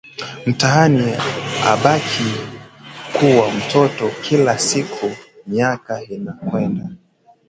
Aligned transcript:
Mtaani 0.45 1.13
habaki 1.63 2.23
kuwa 3.19 3.51
mtoto 3.51 4.09
kila 4.21 4.59
siku, 4.59 5.11
miaka 5.47 6.03
inakwenda 6.03 6.89